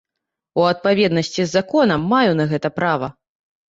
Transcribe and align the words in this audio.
У 0.61 0.63
адпаведнасці 0.69 1.39
з 1.41 1.47
законам, 1.57 2.01
маю 2.15 2.31
на 2.41 2.45
гэта 2.55 2.73
права. 2.79 3.07